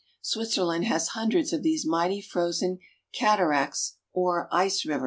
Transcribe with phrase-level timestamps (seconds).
[0.23, 2.79] Switzerland has hundreds of these mighty frozen
[3.13, 4.99] cataracts or ice rivers.